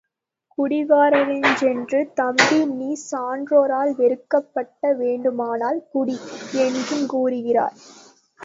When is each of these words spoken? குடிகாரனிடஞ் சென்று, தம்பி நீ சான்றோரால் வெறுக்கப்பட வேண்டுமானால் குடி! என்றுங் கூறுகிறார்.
குடிகாரனிடஞ் 0.57 1.57
சென்று, 1.59 1.99
தம்பி 2.15 2.57
நீ 2.71 2.89
சான்றோரால் 3.03 3.93
வெறுக்கப்பட 3.99 4.71
வேண்டுமானால் 5.01 5.79
குடி! 5.91 6.17
என்றுங் 6.61 7.07
கூறுகிறார். 7.07 7.77